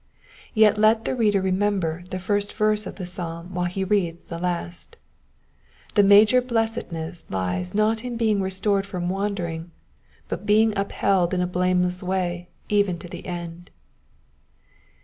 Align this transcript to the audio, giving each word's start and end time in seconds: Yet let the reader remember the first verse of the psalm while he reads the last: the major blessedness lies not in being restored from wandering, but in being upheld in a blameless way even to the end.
Yet 0.55 0.79
let 0.79 1.05
the 1.05 1.15
reader 1.15 1.41
remember 1.43 2.01
the 2.09 2.17
first 2.17 2.53
verse 2.53 2.87
of 2.87 2.95
the 2.95 3.05
psalm 3.05 3.53
while 3.53 3.67
he 3.67 3.83
reads 3.83 4.23
the 4.23 4.39
last: 4.39 4.97
the 5.93 6.01
major 6.01 6.41
blessedness 6.41 7.23
lies 7.29 7.75
not 7.75 8.03
in 8.03 8.17
being 8.17 8.41
restored 8.41 8.87
from 8.87 9.09
wandering, 9.09 9.69
but 10.27 10.39
in 10.39 10.45
being 10.47 10.73
upheld 10.75 11.35
in 11.35 11.41
a 11.41 11.45
blameless 11.45 12.01
way 12.01 12.49
even 12.67 12.97
to 12.97 13.07
the 13.07 13.27
end. 13.27 13.69